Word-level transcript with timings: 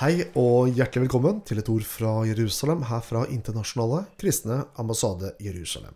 Hei 0.00 0.22
og 0.40 0.70
hjertelig 0.72 1.10
velkommen 1.10 1.42
til 1.44 1.58
et 1.60 1.66
ord 1.68 1.82
fra 1.84 2.10
Jerusalem, 2.24 2.86
her 2.88 3.02
fra 3.04 3.26
Internasjonale 3.28 4.06
kristne 4.16 4.62
ambassade 4.80 5.34
Jerusalem. 5.44 5.92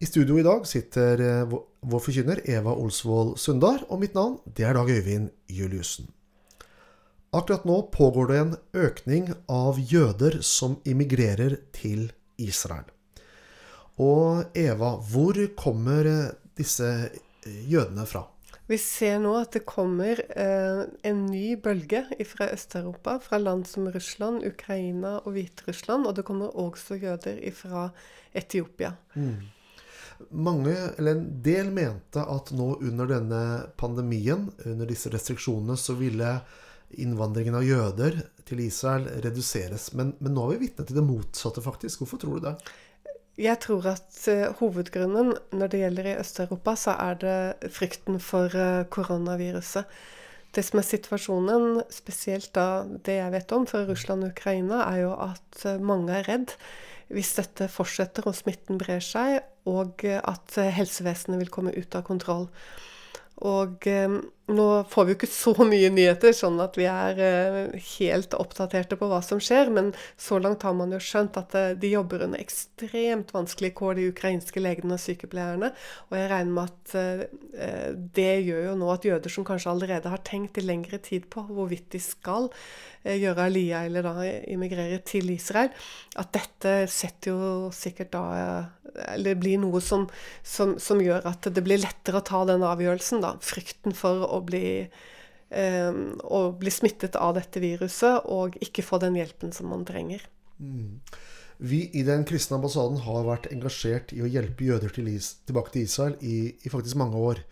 I 0.00 0.08
studio 0.08 0.38
i 0.40 0.44
dag 0.46 0.64
sitter 0.64 1.20
eh, 1.20 1.52
vår 1.84 2.00
forkynner 2.00 2.40
Eva 2.48 2.72
Olsvold 2.72 3.34
Sundar, 3.36 3.84
og 3.92 4.00
mitt 4.00 4.16
navn 4.16 4.38
det 4.46 4.64
er 4.64 4.72
Dag 4.78 4.88
Øyvind 4.88 5.28
Juliussen. 5.52 6.08
Akkurat 7.36 7.68
nå 7.68 7.76
pågår 7.92 8.32
det 8.32 8.40
en 8.40 8.56
økning 8.86 9.28
av 9.52 9.76
jøder 9.76 10.40
som 10.40 10.80
immigrerer 10.88 11.58
til 11.76 12.06
Israel. 12.40 12.88
Og 14.00 14.48
Eva, 14.56 14.96
hvor 15.12 15.44
kommer 15.60 16.08
eh, 16.08 16.32
disse 16.56 16.88
eh, 16.88 17.60
jødene 17.68 18.08
fra? 18.08 18.30
Vi 18.66 18.78
ser 18.80 19.18
nå 19.20 19.34
at 19.36 19.52
det 19.52 19.66
kommer 19.68 20.20
eh, 20.32 20.84
en 21.04 21.24
ny 21.28 21.56
bølge 21.60 22.00
fra 22.24 22.48
Øst-Europa, 22.54 23.18
fra 23.20 23.36
land 23.38 23.66
som 23.68 23.90
Russland, 23.92 24.40
Ukraina 24.46 25.18
og 25.20 25.34
Hviterussland. 25.36 26.08
Og 26.08 26.16
det 26.16 26.24
kommer 26.24 26.54
også 26.56 26.96
jøder 26.96 27.42
fra 27.52 27.90
Etiopia. 28.32 28.94
Mm. 29.14 29.50
Mange, 30.30 30.72
eller 30.96 31.18
En 31.18 31.42
del 31.42 31.72
mente 31.74 32.22
at 32.22 32.54
nå 32.56 32.70
under 32.80 33.10
denne 33.10 33.42
pandemien, 33.76 34.48
under 34.64 34.88
disse 34.88 35.12
restriksjonene, 35.12 35.76
så 35.76 35.98
ville 35.98 36.38
innvandringen 36.94 37.58
av 37.58 37.66
jøder 37.66 38.20
til 38.48 38.64
Israel 38.64 39.10
reduseres. 39.24 39.90
Men, 39.92 40.14
men 40.20 40.36
nå 40.36 40.46
er 40.46 40.54
vi 40.54 40.68
vitne 40.68 40.86
til 40.88 41.02
det 41.02 41.04
motsatte, 41.04 41.60
faktisk. 41.64 42.00
Hvorfor 42.00 42.22
tror 42.22 42.38
du 42.38 42.48
det? 42.48 42.56
Jeg 43.34 43.58
tror 43.64 43.86
at 43.90 44.16
uh, 44.30 44.52
hovedgrunnen 44.60 45.32
når 45.50 45.70
det 45.72 45.80
gjelder 45.80 46.06
i 46.06 46.18
Øst-Europa, 46.20 46.76
så 46.78 46.94
er 47.02 47.16
det 47.18 47.72
frykten 47.74 48.20
for 48.22 48.52
uh, 48.54 48.86
koronaviruset. 48.86 49.90
Det 50.54 50.62
som 50.62 50.78
er 50.78 50.86
situasjonen, 50.86 51.80
spesielt 51.90 52.52
da 52.54 52.84
det 53.06 53.18
jeg 53.18 53.32
vet 53.34 53.54
om 53.56 53.66
fra 53.66 53.82
Russland 53.88 54.22
og 54.22 54.36
Ukraina, 54.36 54.84
er 54.86 55.00
jo 55.02 55.12
at 55.18 55.64
uh, 55.66 55.82
mange 55.82 56.14
er 56.14 56.28
redd 56.30 56.54
hvis 57.10 57.34
dette 57.36 57.66
fortsetter 57.68 58.24
og 58.30 58.36
smitten 58.38 58.78
brer 58.80 59.02
seg, 59.04 59.42
og 59.68 60.00
at 60.08 60.54
helsevesenet 60.56 61.42
vil 61.42 61.50
komme 61.52 61.74
ut 61.76 61.94
av 61.94 62.02
kontroll. 62.06 62.46
Og 63.42 63.86
eh, 63.90 64.20
nå 64.54 64.64
får 64.92 65.06
vi 65.06 65.12
jo 65.14 65.16
ikke 65.16 65.28
så 65.32 65.52
mye 65.66 65.88
nyheter, 65.90 66.34
sånn 66.36 66.60
at 66.62 66.76
vi 66.78 66.84
er 66.86 67.20
eh, 67.24 67.86
helt 67.96 68.36
oppdaterte 68.36 68.98
på 69.00 69.08
hva 69.10 69.18
som 69.24 69.40
skjer. 69.42 69.72
Men 69.74 69.90
så 70.20 70.38
langt 70.42 70.66
har 70.66 70.76
man 70.76 70.92
jo 70.94 71.00
skjønt 71.02 71.38
at 71.40 71.56
eh, 71.58 71.70
de 71.80 71.94
jobber 71.94 72.26
under 72.26 72.42
ekstremt 72.42 73.32
vanskelige 73.34 73.74
kår, 73.80 73.96
de 73.98 74.10
ukrainske 74.12 74.62
legene 74.62 74.98
og 74.98 75.02
sykepleierne. 75.02 75.72
Og 76.10 76.18
jeg 76.18 76.30
regner 76.30 76.54
med 76.60 76.70
at 76.70 76.96
eh, 77.00 77.96
det 78.20 78.30
gjør 78.46 78.68
jo 78.68 78.78
nå 78.84 78.92
at 78.94 79.08
jøder 79.08 79.32
som 79.32 79.48
kanskje 79.48 79.72
allerede 79.72 80.12
har 80.12 80.22
tenkt 80.28 80.60
i 80.60 80.66
lengre 80.66 81.00
tid 81.02 81.26
på 81.32 81.46
hvorvidt 81.48 81.90
de 81.96 82.02
skal 82.04 82.50
eh, 83.02 83.16
gjøre 83.16 83.48
alia 83.48 83.82
eller 83.88 84.06
da 84.06 84.28
immigrere 84.28 85.00
til 85.08 85.32
Israel, 85.34 85.72
at 86.20 86.30
dette 86.36 86.82
setter 86.92 87.32
jo 87.32 87.72
sikkert 87.74 88.12
da 88.14 88.26
Eller 89.08 89.38
blir 89.40 89.58
noe 89.62 89.80
som, 89.82 90.06
som, 90.46 90.76
som 90.82 91.00
gjør 91.02 91.26
at 91.30 91.48
det 91.50 91.64
blir 91.64 91.82
lettere 91.82 92.20
å 92.20 92.26
ta 92.26 92.44
den 92.48 92.64
avgjørelsen, 92.66 93.22
da 93.24 93.34
frykten 93.42 93.96
for 93.96 94.26
å 94.28 94.40
bli, 94.44 94.64
eh, 95.50 96.00
å 96.24 96.40
bli 96.58 96.72
smittet 96.74 97.18
av 97.20 97.34
dette 97.38 97.62
viruset 97.62 98.28
og 98.30 98.58
ikke 98.64 98.86
få 98.86 99.00
den 99.02 99.18
hjelpen 99.18 99.54
som 99.56 99.72
man 99.72 99.86
trenger. 99.88 100.26
Mm. 100.60 101.00
Vi 101.64 101.84
i 101.94 102.02
Den 102.02 102.24
kristne 102.26 102.58
ambassaden 102.58 102.98
har 103.06 103.26
vært 103.26 103.46
engasjert 103.54 104.12
i 104.12 104.22
å 104.24 104.30
hjelpe 104.30 104.66
jøder 104.66 104.90
til 104.94 105.08
is, 105.12 105.36
tilbake 105.46 105.74
til 105.74 105.86
Israel 105.86 106.16
i, 106.20 106.54
i 106.60 106.72
faktisk 106.72 106.98
mange 107.00 107.20
år. 107.20 107.42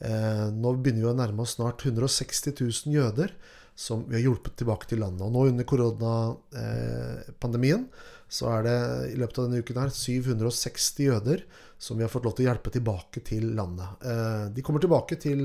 Eh, 0.00 0.46
nå 0.56 0.74
begynner 0.80 1.04
vi 1.04 1.10
å 1.12 1.16
nærme 1.16 1.44
oss 1.44 1.58
snart 1.58 1.84
160 1.84 2.56
000 2.56 2.94
jøder 2.96 3.34
som 3.80 4.02
vi 4.08 4.14
har 4.18 4.24
hjulpet 4.26 4.58
tilbake 4.60 4.86
til 4.90 5.00
landet. 5.00 5.22
Og 5.24 5.32
nå 5.32 5.40
under 5.48 5.64
koronapandemien 5.68 7.82
eh, 7.86 7.92
så 8.30 8.44
er 8.54 8.60
det 8.66 8.80
i 9.14 9.16
løpet 9.18 9.38
av 9.40 9.44
denne 9.48 9.62
uken 9.64 9.80
her 9.80 9.90
760 9.96 11.06
jøder 11.06 11.38
som 11.80 11.94
vi 11.96 12.04
har 12.04 12.12
fått 12.12 12.26
lov 12.28 12.34
til 12.36 12.44
å 12.44 12.48
hjelpe 12.50 12.70
tilbake 12.74 13.18
til 13.26 13.44
landet. 13.56 13.88
Eh, 14.04 14.44
de 14.52 14.64
kommer 14.66 14.80
tilbake 14.84 15.14
til 15.22 15.40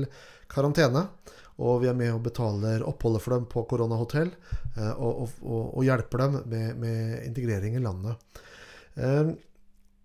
karantene, 0.52 1.02
og 1.64 1.74
vi 1.82 1.88
er 1.88 1.96
med 1.96 2.12
og 2.12 2.26
betaler 2.28 2.84
oppholdet 2.84 3.22
for 3.24 3.30
dem 3.34 3.44
på 3.50 3.64
koronahotell. 3.72 4.30
Eh, 4.76 4.94
og, 5.00 5.12
og, 5.40 5.64
og, 5.72 5.82
hjelper 5.88 6.18
dem 6.26 6.32
med, 6.52 6.68
med, 6.84 7.00
integrering 7.30 7.72
i 7.80 7.84
landet. 7.88 8.14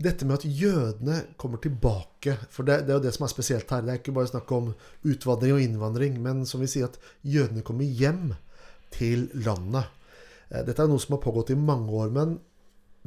Eh, 0.02 0.06
dette 0.10 0.28
med 0.28 0.42
at 0.42 0.46
jødene 0.50 1.22
kommer 1.38 1.62
tilbake 1.62 2.36
For 2.50 2.66
det, 2.68 2.88
det, 2.88 2.94
er 2.94 3.00
jo 3.00 3.06
det 3.06 3.14
som 3.16 3.26
er 3.28 3.34
spesielt 3.34 3.72
her. 3.72 3.86
Det 3.86 3.94
er 3.94 4.02
ikke 4.02 4.18
bare 4.18 4.34
snakk 4.34 4.52
om 4.58 4.74
utvandring 5.06 5.56
og 5.56 5.64
innvandring, 5.64 6.22
men 6.22 6.46
som 6.50 6.62
vi 6.62 6.70
sier, 6.72 6.90
at 6.90 6.98
jødene 7.22 7.64
kommer 7.66 7.86
hjem 7.86 8.34
til 8.92 9.30
landet. 9.46 9.88
Dette 10.52 10.84
er 10.84 10.90
noe 10.92 11.00
som 11.00 11.16
har 11.16 11.24
pågått 11.24 11.54
i 11.54 11.60
mange 11.60 11.94
år. 11.96 12.10
Men 12.12 12.40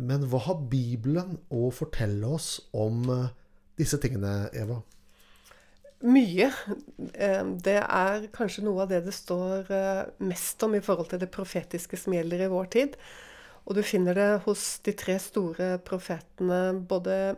men 0.00 0.26
hva 0.30 0.40
har 0.48 0.64
Bibelen 0.70 1.38
å 1.54 1.68
fortelle 1.74 2.26
oss 2.36 2.56
om 2.74 3.04
eh, 3.12 3.30
disse 3.78 4.00
tingene, 4.02 4.48
Eva? 4.56 4.80
Mye. 6.04 6.48
Eh, 7.14 7.44
det 7.64 7.78
er 7.80 8.26
kanskje 8.34 8.64
noe 8.66 8.84
av 8.84 8.90
det 8.90 9.04
det 9.06 9.14
står 9.14 9.70
eh, 9.70 10.02
mest 10.26 10.66
om 10.66 10.74
i 10.74 10.82
forhold 10.84 11.12
til 11.12 11.22
det 11.22 11.30
profetiske 11.34 12.00
som 12.00 12.16
gjelder 12.16 12.46
i 12.46 12.50
vår 12.50 12.72
tid. 12.74 12.98
Og 13.64 13.78
du 13.78 13.80
finner 13.86 14.16
det 14.16 14.28
hos 14.44 14.62
de 14.84 14.92
tre 14.92 15.16
store 15.22 15.78
profetene, 15.86 16.82
både 16.84 17.34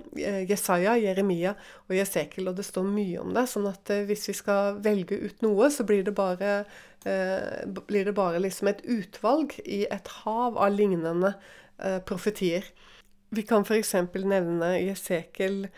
Jesaja, 0.49 0.97
Jeremia 0.99 1.53
og 1.87 1.95
Jesekel. 1.95 2.49
Og 2.51 2.57
det 2.59 2.67
står 2.67 2.89
mye 2.89 3.21
om 3.23 3.31
det. 3.37 3.47
sånn 3.53 3.69
at 3.71 3.93
hvis 4.09 4.27
vi 4.33 4.35
skal 4.35 4.81
velge 4.83 5.21
ut 5.23 5.45
noe, 5.47 5.71
så 5.71 5.87
blir 5.87 6.03
det 6.03 6.17
bare, 6.19 6.65
blir 7.07 8.11
det 8.11 8.17
bare 8.17 8.43
liksom 8.43 8.73
et 8.73 8.83
utvalg 8.83 9.55
i 9.63 9.85
et 9.87 10.11
hav 10.25 10.59
av 10.59 10.75
lignende 10.75 11.37
eh, 11.79 12.01
profetier. 12.03 12.67
Vi 13.31 13.47
kan 13.47 13.63
f.eks. 13.63 13.95
nevne 14.27 14.73
i 14.81 14.91
Esekel 14.91 15.69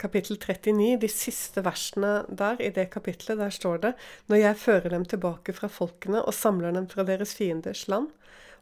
kapittel 0.00 0.38
39, 0.40 0.96
de 1.00 1.08
siste 1.12 1.62
versene 1.64 2.22
der. 2.28 2.60
I 2.60 2.72
det 2.74 2.88
kapitlet 2.94 3.40
der 3.40 3.52
står 3.52 3.82
det 3.84 3.92
Når 4.32 4.42
jeg 4.42 4.60
fører 4.64 4.88
dem 4.94 5.04
tilbake 5.04 5.52
fra 5.56 5.68
folkene 5.68 6.22
og 6.24 6.36
samler 6.36 6.72
dem 6.76 6.88
fra 6.88 7.04
deres 7.04 7.34
fienders 7.36 7.86
land, 7.88 8.08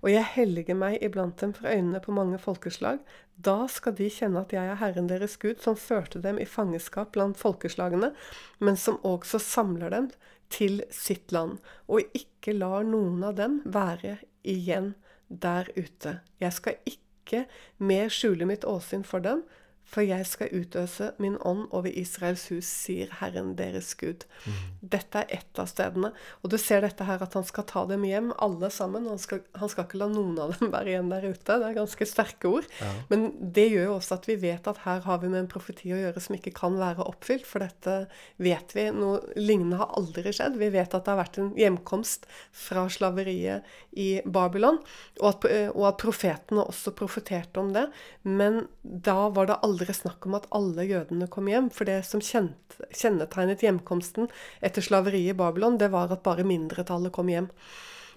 og 0.03 0.10
jeg 0.12 0.26
helliger 0.34 0.78
meg 0.78 0.98
iblant 1.04 1.38
dem 1.42 1.54
for 1.56 1.69
øynene 1.70 2.00
på 2.04 2.14
mange 2.14 2.38
folkeslag, 2.42 3.00
da 3.34 3.66
skal 3.70 3.94
de 3.98 4.09
kjenne 4.10 4.42
at 4.42 4.54
jeg 4.54 4.70
er 4.70 4.81
Herren 4.81 5.10
deres 5.10 5.36
Gud, 5.41 5.60
som 5.62 5.78
førte 5.78 6.22
dem 6.22 6.41
i 6.42 6.47
fangenskap 6.48 7.12
blant 7.14 7.38
folkeslagene, 7.38 8.12
men 8.58 8.78
som 8.78 8.98
også 9.06 9.41
samler 9.42 9.94
dem 9.94 10.10
til 10.53 10.82
sitt 10.94 11.32
land, 11.34 11.58
og 11.87 12.06
ikke 12.16 12.56
lar 12.56 12.87
noen 12.87 13.22
av 13.28 13.37
dem 13.38 13.60
være 13.66 14.19
igjen 14.48 14.94
der 15.28 15.69
ute. 15.76 16.19
Jeg 16.41 16.56
skal 16.56 16.78
ikke 16.88 17.44
mer 17.78 18.08
skjule 18.12 18.48
mitt 18.48 18.64
åsyn 18.66 19.04
for 19.06 19.22
dem, 19.25 19.44
for 19.88 20.04
jeg 20.04 20.26
skal 20.28 20.53
utøse 20.53 21.12
min 21.22 21.38
ånd 21.49 21.65
over 21.72 21.88
Israels 21.88 22.44
hus, 22.53 22.69
sier 22.69 23.09
Herren 23.22 23.54
deres 23.56 23.94
Gud. 23.97 24.26
Mm. 24.44 24.59
Dette 24.94 25.22
er 25.22 25.38
ett 25.38 25.60
av 25.60 25.71
stedene. 25.71 26.10
Og 26.43 26.53
du 26.53 26.59
ser 26.60 26.84
dette 26.84 27.06
her 27.09 27.22
at 27.25 27.37
han 27.38 27.47
skal 27.49 27.65
ta 27.69 27.87
dem 27.88 28.04
hjem, 28.04 28.28
alle 28.44 28.69
sammen. 28.75 29.06
Han 29.09 29.21
skal, 29.22 29.41
han 29.56 29.72
skal 29.72 29.87
ikke 29.87 30.00
la 30.03 30.10
noen 30.12 30.37
av 30.44 30.53
dem 30.59 30.69
være 30.75 30.93
igjen 30.93 31.09
der 31.12 31.25
ute. 31.31 31.41
Det 31.49 31.71
er 31.71 31.78
ganske 31.78 32.09
sterke 32.09 32.53
ord. 32.59 32.69
Ja. 32.82 32.91
Men 33.09 33.31
det 33.41 33.69
gjør 33.71 33.88
jo 33.88 33.94
også 33.97 34.19
at 34.19 34.28
vi 34.28 34.37
vet 34.43 34.69
at 34.69 34.82
her 34.84 35.00
har 35.06 35.22
vi 35.22 35.32
med 35.32 35.44
en 35.44 35.50
profeti 35.50 35.94
å 35.97 36.03
gjøre 36.03 36.25
som 36.25 36.37
ikke 36.37 36.53
kan 36.59 36.76
være 36.81 37.09
oppfylt. 37.09 37.49
For 37.49 37.65
dette 37.65 37.97
vet 38.44 38.76
vi. 38.76 38.91
Noe 38.93 39.22
lignende 39.41 39.81
har 39.81 39.97
aldri 39.97 40.34
skjedd. 40.37 40.60
Vi 40.60 40.69
vet 40.75 40.93
at 40.93 41.09
det 41.09 41.15
har 41.15 41.22
vært 41.22 41.41
en 41.41 41.55
hjemkomst 41.56 42.28
fra 42.53 42.84
slaveriet 42.93 43.65
i 43.99 44.20
Babylon, 44.28 44.78
og 45.22 45.26
at, 45.31 45.49
og 45.72 45.84
at 45.88 45.99
profetene 46.03 46.66
også 46.69 46.93
profeterte 46.99 47.60
om 47.62 47.72
det. 47.75 47.88
Men 48.28 48.66
da 48.82 49.31
var 49.32 49.49
det 49.49 49.60
aldri 49.65 49.77
aldri 49.78 49.94
snakk 49.94 50.26
om 50.26 50.34
at 50.38 50.48
alle 50.54 50.86
jødene 50.86 51.28
kom 51.30 51.48
hjem. 51.50 51.68
For 51.74 51.88
det 51.88 52.00
som 52.08 52.22
kjennetegnet 52.22 53.62
hjemkomsten 53.62 54.28
etter 54.64 54.84
slaveriet 54.84 55.34
i 55.34 55.38
Babylon, 55.38 55.78
det 55.78 55.92
var 55.94 56.10
at 56.12 56.25
bare 56.26 56.46
mindretallet 56.46 57.14
kom 57.14 57.30
hjem. 57.30 57.48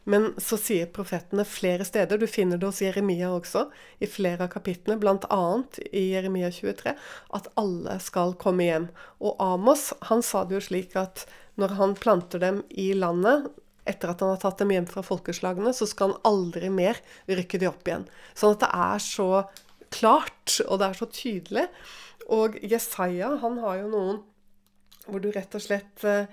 Men 0.10 0.32
så 0.42 0.58
sier 0.58 0.90
profetene 0.90 1.46
flere 1.46 1.86
steder, 1.86 2.18
du 2.18 2.26
finner 2.26 2.58
det 2.58 2.66
hos 2.66 2.82
Jeremia 2.82 3.30
også, 3.36 3.68
i 4.02 4.10
flere 4.10 4.48
av 4.48 4.54
kapitlene, 4.56 4.98
bl.a. 4.98 5.42
i 5.94 6.08
Jeremia 6.16 6.50
23, 6.50 6.96
at 7.38 7.50
alle 7.62 8.00
skal 8.02 8.34
komme 8.42 8.66
hjem. 8.66 8.88
Og 9.22 9.38
Amos 9.38 9.92
han 10.10 10.26
sa 10.26 10.42
det 10.50 10.58
jo 10.58 10.64
slik 10.72 10.98
at 10.98 11.28
når 11.62 11.78
han 11.78 11.94
planter 12.00 12.42
dem 12.42 12.64
i 12.74 12.96
landet, 12.98 13.52
etter 13.86 14.10
at 14.10 14.22
han 14.26 14.34
har 14.34 14.42
tatt 14.42 14.62
dem 14.62 14.74
hjem 14.74 14.90
fra 14.90 15.06
folkeslagene, 15.06 15.74
så 15.74 15.86
skal 15.90 16.16
han 16.16 16.26
aldri 16.26 16.74
mer 16.74 16.98
rykke 17.30 17.62
de 17.62 17.70
opp 17.70 17.86
igjen. 17.86 18.08
Sånn 18.34 18.58
at 18.58 18.66
det 18.66 18.72
er 18.74 19.06
så 19.06 19.30
klart, 19.94 20.60
og 20.68 20.80
det 20.82 20.88
er 20.88 21.00
så 21.00 21.08
tydelig. 21.12 21.66
Og 22.32 22.58
Jesaja, 22.64 23.36
han 23.42 23.60
har 23.64 23.82
jo 23.82 23.92
noen 23.92 24.22
hvor 25.08 25.22
du 25.22 25.32
rett 25.34 25.56
og 25.58 25.64
slett 25.64 26.04
eh, 26.06 26.30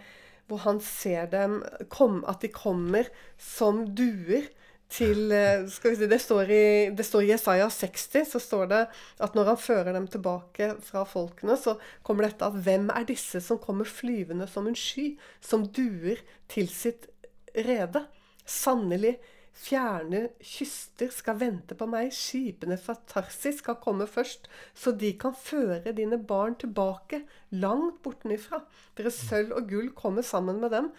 Hvor 0.49 0.61
han 0.67 0.77
ser 0.85 1.27
dem 1.33 1.63
kom, 1.89 2.21
At 2.29 2.43
de 2.45 2.51
kommer 2.53 3.09
som 3.41 3.87
duer 3.97 4.51
til 4.89 5.33
eh, 5.33 5.67
skal 5.69 5.93
vi 5.93 5.99
si, 6.01 6.09
det 6.09 6.21
står, 6.23 6.51
i, 6.53 6.67
det 6.97 7.05
står 7.05 7.27
i 7.27 7.31
Jesaja 7.33 7.67
60 7.73 8.31
så 8.31 8.41
står 8.41 8.71
det 8.71 8.79
at 9.21 9.35
når 9.37 9.51
han 9.51 9.61
fører 9.61 9.93
dem 9.93 10.07
tilbake 10.09 10.71
fra 10.85 11.03
folkene, 11.05 11.59
så 11.61 11.75
kommer 12.07 12.25
dette 12.25 12.49
at 12.49 12.57
hvem 12.65 12.89
er 12.95 13.05
disse 13.09 13.43
som 13.45 13.61
kommer 13.61 13.89
flyvende 13.89 14.49
som 14.49 14.69
en 14.69 14.79
sky, 14.79 15.11
som 15.45 15.67
duer 15.77 16.23
til 16.49 16.73
sitt 16.73 17.05
rede? 17.53 18.07
Sannelig 18.49 19.19
Fjerne 19.59 20.29
kyster 20.39 21.11
skal 21.11 21.39
vente 21.41 21.75
på 21.75 21.89
meg, 21.91 22.13
skipene 22.15 22.77
fra 22.79 22.95
Tarsis 23.11 23.59
skal 23.59 23.81
komme 23.83 24.07
først, 24.07 24.47
så 24.71 24.93
de 24.95 25.11
kan 25.19 25.35
føre 25.35 25.95
dine 25.97 26.21
barn 26.31 26.55
tilbake, 26.61 27.25
langt 27.51 27.99
bortenifra. 28.05 28.63
Deres 28.99 29.19
sølv 29.27 29.57
og 29.59 29.67
gull 29.73 29.91
kommer 29.99 30.23
sammen 30.23 30.63
med 30.63 30.77
dem, 30.77 30.93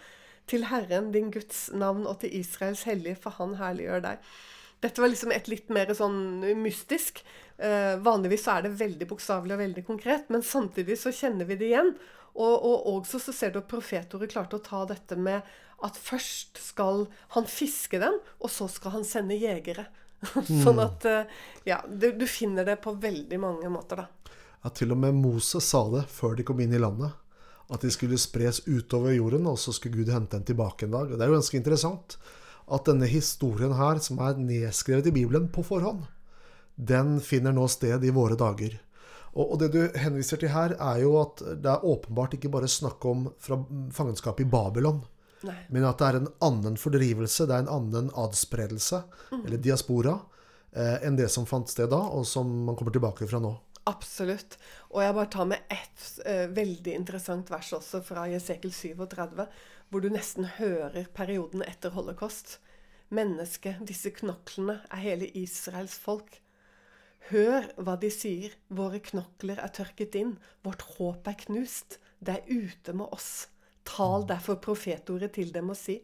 til 0.50 0.66
Herren 0.68 1.08
din 1.14 1.30
Guds 1.32 1.68
navn 1.72 2.04
og 2.10 2.20
til 2.20 2.34
Israels 2.40 2.84
hellige, 2.88 3.16
for 3.22 3.38
han 3.38 3.56
herliggjør 3.60 4.04
deg. 4.10 4.30
Dette 4.80 5.02
var 5.02 5.12
liksom 5.12 5.32
et 5.32 5.48
litt 5.48 5.68
mer 5.72 5.92
sånn 5.96 6.20
mystisk. 6.60 7.20
Eh, 7.56 7.96
vanligvis 8.00 8.46
så 8.46 8.58
er 8.58 8.66
det 8.66 8.78
veldig 8.80 9.08
bokstavelig 9.08 9.56
og 9.56 9.62
veldig 9.62 9.84
konkret, 9.88 10.28
men 10.32 10.44
samtidig 10.44 10.96
så 11.00 11.12
kjenner 11.14 11.48
vi 11.48 11.58
det 11.60 11.68
igjen. 11.70 11.94
Og, 12.30 12.54
og 12.54 12.86
også 12.94 13.18
så 13.20 13.34
ser 13.34 13.52
du 13.52 13.60
at 13.60 13.70
profetordet 13.70 14.30
klarte 14.32 14.60
å 14.60 14.64
ta 14.64 14.84
dette 14.88 15.18
med 15.18 15.44
at 15.86 15.96
først 15.96 16.60
skal 16.60 17.06
han 17.36 17.48
fiske 17.48 18.00
dem, 18.02 18.18
og 18.40 18.52
så 18.52 18.68
skal 18.70 18.98
han 18.98 19.06
sende 19.08 19.38
jegere. 19.40 19.86
sånn 20.64 20.80
at 20.82 21.06
eh, 21.08 21.38
Ja, 21.64 21.80
du, 21.88 22.10
du, 22.12 22.26
finner 22.28 22.66
det 22.68 22.80
på 22.84 22.92
veldig 23.00 23.38
mange 23.40 23.70
måter, 23.72 24.02
da. 24.02 24.34
Ja, 24.60 24.72
til 24.76 24.92
og 24.92 25.00
med 25.00 25.16
Moses 25.16 25.70
sa 25.72 25.86
det 25.94 26.04
før 26.12 26.36
de 26.36 26.44
kom 26.44 26.60
inn 26.60 26.76
i 26.76 26.82
landet. 26.82 27.16
At 27.70 27.86
de 27.86 27.92
skulle 27.94 28.18
spres 28.20 28.60
utover 28.66 29.14
jorden, 29.14 29.46
og 29.48 29.56
så 29.62 29.72
skulle 29.72 30.02
Gud 30.02 30.12
hente 30.12 30.36
dem 30.36 30.44
tilbake 30.44 30.84
en 30.84 30.96
dag. 30.96 31.08
Og 31.08 31.16
det 31.16 31.24
er 31.24 31.30
jo 31.30 31.38
ganske 31.38 31.60
interessant 31.60 32.18
at 32.70 32.86
denne 32.86 33.08
historien 33.10 33.72
her, 33.74 34.00
som 34.02 34.20
er 34.22 34.38
nedskrevet 34.38 35.08
i 35.08 35.14
Bibelen 35.14 35.48
på 35.54 35.64
forhånd, 35.66 36.04
den 36.76 37.18
finner 37.24 37.54
nå 37.54 37.66
sted 37.70 38.04
i 38.04 38.12
våre 38.14 38.36
dager. 38.38 38.76
Og, 39.30 39.54
det 39.62 39.70
du 39.74 39.80
henviser 40.00 40.40
til 40.40 40.50
her, 40.50 40.74
er 40.74 41.02
jo 41.04 41.14
at 41.20 41.42
det 41.62 41.70
er 41.70 41.86
åpenbart 41.86 42.34
ikke 42.34 42.50
bare 42.50 42.70
snakk 42.70 43.04
om 43.06 43.28
fra 43.38 43.60
fangenskapet 43.94 44.46
i 44.46 44.50
Babylon, 44.50 45.04
Nei. 45.46 45.56
men 45.72 45.86
at 45.88 46.00
det 46.00 46.08
er 46.08 46.18
en 46.18 46.28
annen 46.44 46.76
fordrivelse, 46.76 47.46
det 47.48 47.56
er 47.56 47.64
en 47.64 47.72
annen 47.72 48.10
adspredelse, 48.18 49.02
mm. 49.30 49.40
eller 49.40 49.62
diaspora, 49.64 50.18
eh, 50.72 50.98
enn 51.06 51.16
det 51.16 51.30
som 51.32 51.48
fant 51.48 51.70
sted 51.70 51.88
da, 51.92 52.00
og 52.12 52.26
som 52.28 52.50
man 52.66 52.76
kommer 52.76 52.92
tilbake 52.92 53.28
fra 53.30 53.40
nå. 53.42 53.54
Absolutt. 53.88 54.58
Og 54.92 55.00
jeg 55.02 55.14
bare 55.16 55.30
tar 55.32 55.46
med 55.48 55.72
ett 55.72 56.04
eh, 56.28 56.46
veldig 56.52 56.92
interessant 56.94 57.50
vers 57.50 57.72
også 57.76 58.02
fra 58.04 58.26
Jesekel 58.28 58.72
37, 58.74 59.46
hvor 59.90 60.04
du 60.04 60.10
nesten 60.12 60.46
hører 60.58 61.08
perioden 61.16 61.64
etter 61.66 61.94
holocaust. 61.96 62.58
Mennesket, 63.10 63.80
disse 63.88 64.12
knoklene, 64.14 64.78
er 64.92 65.02
hele 65.02 65.30
Israels 65.40 65.96
folk. 65.98 66.36
Hør 67.30 67.66
hva 67.80 67.96
de 68.00 68.10
sier. 68.12 68.54
Våre 68.68 69.00
knokler 69.02 69.58
er 69.62 69.72
tørket 69.74 70.14
inn. 70.20 70.36
Vårt 70.66 70.84
håp 70.96 71.26
er 71.30 71.38
knust. 71.46 71.98
Det 72.20 72.36
er 72.36 72.46
ute 72.46 72.94
med 72.94 73.10
oss. 73.16 73.48
Tal 73.84 74.26
derfor 74.28 74.60
profetordet 74.62 75.32
til 75.38 75.54
dem 75.54 75.70
og 75.70 75.76
si:" 75.76 76.00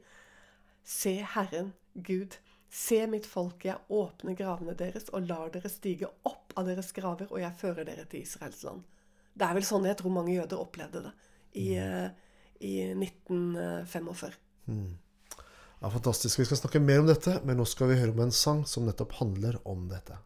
Se 0.87 1.17
Herren, 1.35 1.73
Gud, 1.95 2.37
se 2.71 3.07
mitt 3.11 3.27
folk, 3.27 3.65
jeg 3.65 3.79
åpner 3.91 4.37
gravene 4.39 4.75
deres 4.79 5.09
og 5.13 5.27
lar 5.27 5.49
dere 5.51 5.71
stige 5.71 6.07
opp 6.29 6.53
av 6.57 6.69
deres 6.69 6.93
graver, 6.95 7.27
og 7.31 7.41
jeg 7.41 7.59
fører 7.59 7.89
dere 7.89 8.05
til 8.05 8.23
Israels 8.23 8.63
land. 8.63 8.85
Det 9.35 9.49
er 9.49 9.57
vel 9.59 9.67
sånn 9.67 9.89
jeg 9.89 9.99
tror 9.99 10.15
mange 10.15 10.37
jøder 10.37 10.61
opplevde 10.63 11.03
det 11.09 11.13
i, 11.59 11.67
uh, 11.81 12.07
i 12.61 12.93
1945. 12.95 14.39
Mm. 14.71 14.95
Ja, 15.81 15.91
fantastisk. 15.91 16.39
Vi 16.39 16.47
skal 16.49 16.61
snakke 16.63 16.81
mer 16.81 17.03
om 17.03 17.11
dette, 17.11 17.41
men 17.45 17.59
nå 17.61 17.67
skal 17.69 17.91
vi 17.91 17.99
høre 18.01 18.15
om 18.15 18.23
en 18.25 18.33
sang 18.33 18.65
som 18.69 18.87
nettopp 18.89 19.19
handler 19.21 19.59
om 19.69 19.89
dette. 19.91 20.17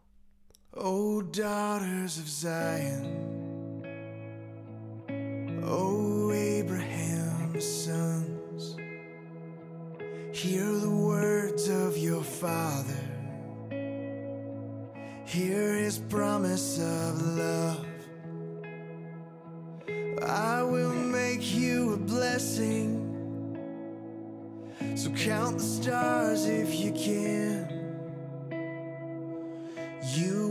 Oh, 0.73 1.21
daughters 1.21 2.17
of 2.21 2.29
Zion, 2.29 3.03
oh, 5.65 6.31
Abraham's 6.31 7.20
sons, 7.61 8.75
hear 10.33 10.65
the 10.65 10.89
words 10.89 11.69
of 11.69 11.97
your 11.97 12.23
father, 12.23 13.03
hear 15.25 15.75
his 15.75 15.99
promise 15.99 16.79
of 16.79 17.21
love. 17.37 17.85
I 20.23 20.63
will 20.63 20.93
make 20.93 21.53
you 21.53 21.93
a 21.93 21.97
blessing. 21.97 22.97
So 24.95 25.11
count 25.11 25.57
the 25.57 25.63
stars 25.63 26.45
if 26.45 26.73
you 26.75 26.91
can. 26.91 27.81
You 30.15 30.50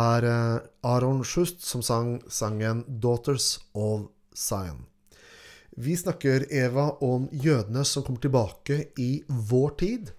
hørte 0.00 0.30
eh, 0.30 0.60
Aron 0.82 1.24
Schust 1.24 1.62
som 1.62 1.82
sang 1.82 2.20
sangen 2.28 2.84
'Daughters 2.84 3.60
of 3.74 4.08
Zion'. 4.34 4.86
Vi 5.76 5.96
snakker, 5.96 6.52
Eva, 6.52 6.96
om 7.00 7.28
jødene 7.32 7.84
som 7.84 8.02
kommer 8.02 8.20
tilbake 8.20 8.90
i 8.98 9.22
vår 9.28 9.70
tid, 9.78 10.10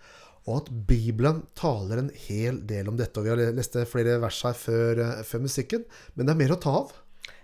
og 0.48 0.62
at 0.62 0.70
Bibelen 0.88 1.44
taler 1.54 2.00
en 2.00 2.10
hel 2.28 2.62
del 2.66 2.90
om 2.90 2.98
dette. 2.98 3.20
Og 3.20 3.26
Vi 3.26 3.30
har 3.30 3.54
lest 3.54 3.76
flere 3.88 4.20
vers 4.22 4.42
her 4.42 4.54
før, 4.54 5.00
eh, 5.00 5.24
før 5.24 5.40
musikken, 5.40 5.86
men 6.16 6.26
det 6.26 6.34
er 6.34 6.42
mer 6.44 6.56
å 6.56 6.62
ta 6.62 6.70
av. 6.70 6.92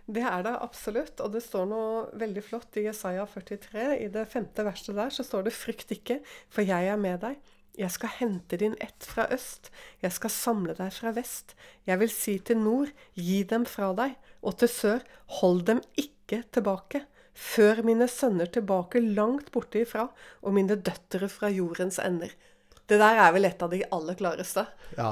Det 0.07 0.23
er 0.23 0.43
det 0.43 0.55
absolutt. 0.63 1.19
Og 1.19 1.31
det 1.33 1.43
står 1.43 1.67
noe 1.67 2.07
veldig 2.15 2.43
flott 2.43 2.77
i 2.77 2.85
Jesaja 2.87 3.25
43. 3.27 4.05
I 4.05 4.07
det 4.07 4.27
femte 4.31 4.63
verset 4.63 4.95
der 4.95 5.09
så 5.09 5.23
står 5.23 5.43
det 5.43 5.53
'Frykt 5.53 5.91
ikke, 5.91 6.21
for 6.49 6.61
jeg 6.61 6.87
er 6.87 6.97
med 6.97 7.19
deg'. 7.21 7.35
Jeg 7.77 7.93
skal 7.93 8.09
hente 8.17 8.57
din 8.57 8.73
ett 8.81 9.05
fra 9.05 9.27
øst, 9.33 9.69
jeg 10.01 10.13
skal 10.15 10.33
samle 10.33 10.73
deg 10.77 10.89
fra 10.95 11.11
vest. 11.13 11.53
Jeg 11.85 12.01
vil 12.01 12.09
si 12.09 12.39
til 12.41 12.57
nord, 12.57 12.89
gi 13.13 13.43
dem 13.45 13.67
fra 13.69 13.91
deg, 13.97 14.15
og 14.41 14.57
til 14.57 14.71
sør, 14.71 15.05
hold 15.39 15.61
dem 15.69 15.83
ikke 15.93 16.41
tilbake. 16.55 17.03
Før 17.37 17.83
mine 17.85 18.07
sønner 18.09 18.49
tilbake 18.49 19.01
langt 19.05 19.51
borte 19.53 19.83
ifra, 19.83 20.07
og 20.41 20.55
mine 20.57 20.79
døtre 20.81 21.29
fra 21.29 21.51
jordens 21.53 22.01
ender. 22.01 22.33
Det 22.87 22.97
der 22.97 23.19
er 23.19 23.33
vel 23.35 23.45
et 23.45 23.61
av 23.61 23.69
de 23.69 23.83
aller 23.93 24.15
klareste. 24.17 24.63
Ja, 24.97 25.11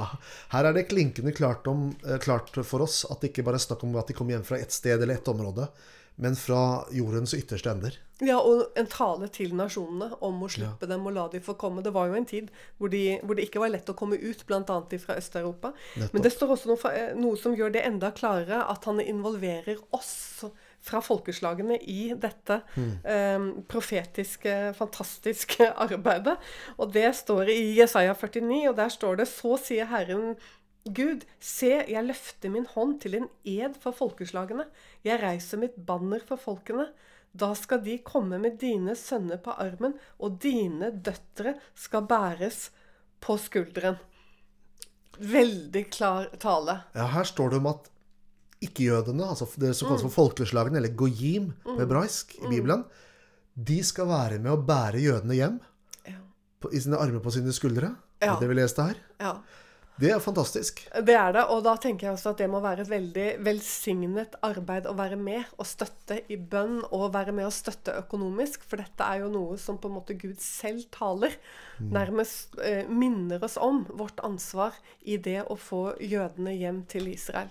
Her 0.50 0.70
er 0.70 0.74
det 0.74 0.88
klinkende 0.88 1.34
klart, 1.36 1.66
om, 1.70 1.90
eh, 2.02 2.18
klart 2.18 2.50
for 2.64 2.82
oss 2.82 3.04
at 3.04 3.20
det 3.20 3.30
ikke 3.30 3.44
bare 3.46 3.60
er 3.60 3.66
snakk 3.66 3.84
om 3.84 3.94
at 4.00 4.08
de 4.08 4.16
kommer 4.16 4.34
hjem 4.34 4.46
fra 4.48 4.58
ett 4.58 4.72
sted 4.72 4.96
eller 4.96 5.14
ett 5.14 5.28
område, 5.28 5.68
men 6.16 6.36
fra 6.38 6.86
jordens 6.94 7.34
ytterste 7.36 7.70
ender. 7.70 7.96
Ja, 8.24 8.38
og 8.40 8.72
en 8.80 8.86
tale 8.88 9.28
til 9.28 9.52
nasjonene 9.56 10.08
om 10.24 10.38
å 10.46 10.48
slippe 10.48 10.88
dem 10.88 11.04
og 11.04 11.12
la 11.12 11.26
dem 11.32 11.42
få 11.44 11.52
komme. 11.60 11.82
Det 11.84 11.92
var 11.92 12.08
jo 12.08 12.16
en 12.16 12.28
tid 12.28 12.48
hvor, 12.78 12.88
de, 12.92 13.18
hvor 13.20 13.36
det 13.36 13.44
ikke 13.44 13.60
var 13.60 13.74
lett 13.74 13.90
å 13.92 13.96
komme 13.98 14.16
ut, 14.16 14.46
bl.a. 14.48 14.78
fra 15.02 15.18
Øst-Europa. 15.20 15.74
Men 16.00 16.24
det 16.24 16.32
står 16.32 16.54
også 16.54 16.70
noe, 16.70 16.94
eh, 16.96 17.10
noe, 17.18 17.36
som 17.40 17.56
gjør 17.56 17.74
det 17.76 17.84
enda 17.84 18.14
klarere, 18.16 18.62
at 18.72 18.88
han 18.88 19.02
involverer 19.04 19.82
oss 19.96 20.46
fra 20.86 21.02
folkeslagene 21.02 21.76
i 21.90 22.12
dette 22.16 22.60
mm. 22.76 22.90
eh, 23.04 23.46
profetiske, 23.68 24.54
fantastiske 24.78 25.68
arbeidet. 25.86 26.38
Og 26.80 26.92
det 26.96 27.10
står 27.20 27.52
i 27.52 27.60
Jesaja 27.76 28.16
49, 28.16 28.62
og 28.70 28.78
der 28.80 28.92
står 28.96 29.20
det 29.20 29.28
Så 29.28 29.58
sier 29.60 29.90
Herren 29.92 30.38
Gud, 30.86 31.24
se, 31.42 31.72
jeg 31.90 32.06
løfter 32.06 32.52
min 32.52 32.66
hånd 32.70 33.00
til 33.02 33.16
en 33.18 33.28
ed 33.48 33.74
for 33.82 33.96
folkeslagene. 33.96 34.68
Jeg 35.06 35.18
reiser 35.22 35.58
mitt 35.58 35.74
banner 35.88 36.22
for 36.26 36.38
folkene. 36.38 36.90
Da 37.36 37.50
skal 37.58 37.82
de 37.84 37.98
komme 38.06 38.38
med 38.40 38.60
dine 38.60 38.94
sønner 38.96 39.40
på 39.42 39.56
armen, 39.60 39.96
og 40.22 40.38
dine 40.42 40.92
døtre 40.94 41.56
skal 41.74 42.06
bæres 42.08 42.68
på 43.20 43.36
skulderen. 43.40 43.98
Veldig 45.16 45.84
klar 45.90 46.30
tale. 46.40 46.78
Ja, 46.94 47.08
her 47.16 47.28
står 47.28 47.52
det 47.52 47.60
om 47.60 47.68
at 47.72 47.90
ikke-jødene, 48.64 49.26
altså 49.26 49.48
det 49.60 49.74
som 49.76 49.90
kalles 49.90 50.06
for 50.06 50.12
mm. 50.12 50.16
folkeslagene, 50.16 50.80
eller 50.80 50.96
goyim 50.96 51.50
på 51.64 51.74
mm. 51.74 51.82
hebraisk 51.82 52.36
i 52.38 52.46
mm. 52.46 52.50
Bibelen, 52.52 52.86
de 53.56 53.82
skal 53.84 54.08
være 54.08 54.40
med 54.40 54.52
å 54.52 54.62
bære 54.68 55.02
jødene 55.02 55.36
hjem 55.36 55.60
ja. 56.08 56.18
på, 56.60 56.72
i 56.72 56.80
sine 56.84 57.00
armer 57.00 57.24
på 57.24 57.32
sine 57.34 57.52
skuldre. 57.56 57.94
Ja. 58.22 58.38
Det 58.40 58.48
vi 58.48 58.56
leste 58.56 58.86
her. 58.86 59.00
Ja. 59.20 59.36
Det 59.96 60.10
er 60.12 60.20
fantastisk. 60.20 60.82
Det 60.92 61.14
er 61.16 61.32
det. 61.32 61.42
Og 61.52 61.62
da 61.64 61.72
tenker 61.80 62.06
jeg 62.06 62.16
også 62.18 62.34
at 62.34 62.40
det 62.42 62.48
må 62.52 62.60
være 62.60 62.84
et 62.84 62.90
veldig 62.90 63.26
velsignet 63.46 64.36
arbeid 64.44 64.88
å 64.90 64.92
være 64.96 65.16
med 65.16 65.56
og 65.56 65.68
støtte 65.68 66.18
i 66.32 66.36
bønn 66.36 66.82
og 66.90 67.14
være 67.14 67.32
med 67.36 67.48
og 67.48 67.54
støtte 67.56 67.94
økonomisk. 68.02 68.66
For 68.68 68.82
dette 68.82 69.06
er 69.06 69.22
jo 69.24 69.30
noe 69.32 69.56
som 69.60 69.80
på 69.80 69.88
en 69.88 69.96
måte 69.96 70.18
Gud 70.20 70.36
selv 70.44 70.84
taler. 70.92 71.38
Mm. 71.80 71.88
Nærmest 71.96 72.58
eh, 72.60 72.84
minner 72.88 73.42
oss 73.46 73.56
om 73.56 73.86
vårt 73.88 74.20
ansvar 74.26 74.76
i 75.08 75.16
det 75.16 75.46
å 75.48 75.56
få 75.56 75.94
jødene 76.04 76.52
hjem 76.58 76.84
til 76.92 77.08
Israel. 77.14 77.48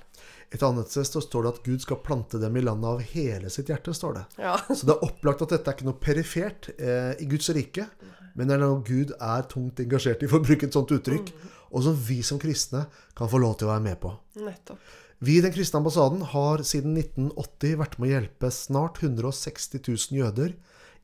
Et 0.53 0.61
annet 0.63 0.93
sted 0.93 1.25
står 1.25 1.47
det 1.47 1.55
at 1.55 1.65
Gud 1.65 1.81
skal 1.81 2.03
plante 2.05 2.37
dem 2.39 2.61
i 2.61 2.63
landet 2.63 2.91
av 2.91 3.01
hele 3.15 3.49
sitt 3.49 3.73
hjerte. 3.73 3.93
står 3.97 4.19
det. 4.19 4.25
Ja. 4.45 4.53
Så 4.69 4.85
det 4.85 4.93
er 4.93 5.09
opplagt 5.09 5.41
at 5.41 5.57
dette 5.57 5.71
er 5.71 5.79
ikke 5.79 5.89
noe 5.89 5.97
perifert 5.97 6.69
eh, 6.77 7.17
i 7.17 7.25
Guds 7.29 7.49
rike, 7.57 7.89
men 8.37 8.45
det 8.47 8.59
er 8.59 8.65
noe 8.67 8.85
Gud 8.85 9.17
er 9.17 9.49
tungt 9.49 9.81
engasjert 9.81 10.21
i, 10.21 10.29
for 10.29 10.43
å 10.43 10.45
bruke 10.45 10.69
et 10.69 10.77
sånt 10.77 10.93
uttrykk. 10.93 11.33
Mm 11.33 11.51
og 11.75 11.83
som 11.83 11.97
vi 12.07 12.21
som 12.23 12.39
kristne 12.39 12.85
kan 13.17 13.29
få 13.31 13.41
lov 13.43 13.57
til 13.59 13.67
å 13.67 13.73
være 13.73 13.83
med 13.83 13.99
på. 13.99 14.13
Nettopp. 14.39 14.79
Vi 15.25 15.37
i 15.37 15.43
Den 15.43 15.53
kristne 15.55 15.79
ambassaden 15.79 16.23
har 16.33 16.63
siden 16.67 16.97
1980 16.99 17.77
vært 17.79 17.95
med 17.99 18.09
å 18.09 18.13
hjelpe 18.13 18.51
snart 18.51 18.99
160 19.03 19.79
000 19.87 20.19
jøder 20.19 20.55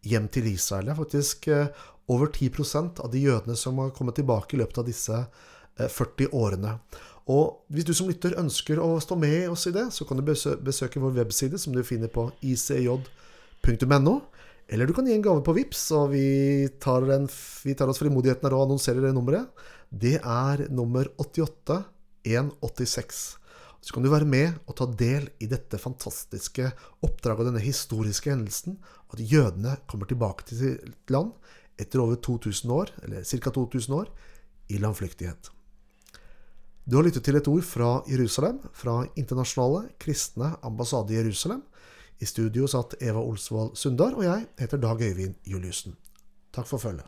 hjem 0.07 0.27
til 0.31 0.49
Israel. 0.51 0.89
Det 0.89 0.93
er 0.93 0.99
faktisk 0.99 1.47
eh, 1.47 1.85
over 2.11 2.27
10% 2.27 2.99
av 3.03 3.11
de 3.13 3.23
jødene 3.23 3.55
som 3.55 3.79
har 3.79 3.93
kommet 3.95 4.19
tilbake 4.19 4.55
i 4.55 4.59
løpet 4.61 4.81
av 4.81 4.89
disse 4.89 5.23
40 5.79 6.27
eh, 6.27 6.35
årene. 6.35 6.75
Og 7.31 7.63
hvis 7.71 7.87
du 7.87 7.93
som 7.95 8.09
lytter 8.09 8.35
ønsker 8.41 8.81
å 8.81 8.95
stå 8.99 9.15
med 9.19 9.47
oss 9.53 9.67
i 9.69 9.75
det, 9.75 9.87
så 9.95 10.07
kan 10.07 10.19
du 10.19 10.25
besøke 10.25 10.99
vår 10.99 11.15
webside, 11.21 11.59
som 11.61 11.75
du 11.75 11.83
finner 11.87 12.11
på 12.11 12.27
icj.no. 12.41 14.15
Eller 14.71 14.87
du 14.87 14.95
kan 14.95 15.07
gi 15.07 15.17
en 15.17 15.25
gave 15.25 15.43
på 15.43 15.55
VIPS, 15.55 15.83
og 15.99 16.13
vi 16.13 16.25
tar, 16.79 17.03
en, 17.11 17.27
vi 17.65 17.75
tar 17.75 17.91
oss 17.91 17.99
frimodigheten 17.99 18.47
her 18.47 18.55
og 18.55 18.69
annonserer 18.69 19.03
det 19.03 19.11
nummeret 19.15 19.51
det 19.91 20.21
er 20.23 20.69
nummer 20.71 21.03
88186. 21.19 23.37
Så 23.81 23.93
kan 23.93 24.03
du 24.05 24.09
være 24.11 24.25
med 24.29 24.53
og 24.69 24.75
ta 24.77 24.85
del 24.87 25.29
i 25.41 25.47
dette 25.51 25.77
fantastiske 25.81 26.71
oppdraget 27.03 27.39
og 27.43 27.47
denne 27.49 27.65
historiske 27.65 28.29
hendelsen. 28.31 28.77
At 29.11 29.19
jødene 29.19 29.77
kommer 29.91 30.05
tilbake 30.07 30.43
til 30.47 30.57
sitt 30.61 31.09
land 31.11 31.31
etter 31.81 31.99
over 32.03 32.15
2000 32.15 32.71
år, 32.71 32.89
eller 33.03 33.23
ca. 33.25 33.51
2000 33.51 33.95
år, 33.97 34.07
i 34.71 34.77
landflyktighet. 34.79 35.51
Du 36.87 36.95
har 36.95 37.03
lyttet 37.03 37.23
til 37.25 37.35
et 37.35 37.47
ord 37.47 37.63
fra 37.67 38.03
Jerusalem, 38.07 38.59
fra 38.71 39.07
Internasjonale 39.19 39.89
kristne 39.99 40.55
ambassade 40.63 41.11
i 41.11 41.19
Jerusalem. 41.19 41.61
I 42.19 42.25
studio 42.25 42.67
satt 42.67 42.95
Eva 43.01 43.19
Olsvold 43.19 43.75
Sundar, 43.75 44.13
og 44.13 44.23
jeg 44.23 44.47
heter 44.59 44.77
Dag 44.77 45.01
Øyvind 45.01 45.35
Juliussen. 45.45 45.95
Takk 46.53 46.67
for 46.67 46.77
følget. 46.77 47.05